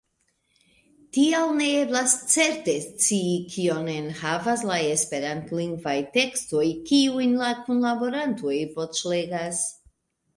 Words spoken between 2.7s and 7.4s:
scii, kion enhavas la esperantlingvaj tekstoj, kiujn